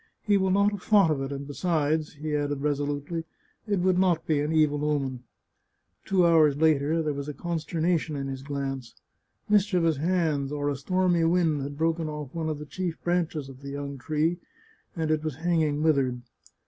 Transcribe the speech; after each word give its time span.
He 0.23 0.35
will 0.35 0.49
not 0.49 0.71
have 0.71 0.81
thought 0.81 1.11
of 1.11 1.21
it, 1.21 1.31
and 1.31 1.45
besides," 1.45 2.13
he 2.15 2.35
added 2.35 2.61
resolutely," 2.63 3.23
it 3.67 3.81
would 3.81 3.99
not 3.99 4.25
be 4.25 4.41
an 4.41 4.51
evil 4.51 4.83
omen," 4.83 5.25
Two 6.05 6.25
hours 6.25 6.57
later 6.57 7.03
there 7.03 7.13
was 7.13 7.29
consternation 7.37 8.15
in 8.15 8.25
his 8.25 8.41
glance; 8.41 8.95
mischievous 9.47 9.97
hands, 9.97 10.51
or 10.51 10.71
a 10.71 10.75
stormy 10.75 11.23
wind, 11.25 11.61
had 11.61 11.77
broken 11.77 12.09
off 12.09 12.33
one 12.33 12.49
of 12.49 12.57
the 12.57 12.65
chief 12.65 12.97
branches 13.03 13.47
of 13.47 13.61
the 13.61 13.69
young 13.69 13.99
tree, 13.99 14.37
and 14.95 15.11
it 15.11 15.23
was 15.23 15.35
hanging 15.35 15.83
withered. 15.83 16.19